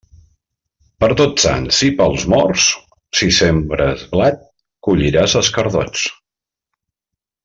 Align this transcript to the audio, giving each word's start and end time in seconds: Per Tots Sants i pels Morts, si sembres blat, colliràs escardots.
Per 1.03 1.09
Tots 1.19 1.43
Sants 1.47 1.81
i 1.89 1.89
pels 1.99 2.23
Morts, 2.35 2.65
si 3.19 3.29
sembres 3.41 4.07
blat, 4.15 4.41
colliràs 4.89 5.37
escardots. 5.45 6.07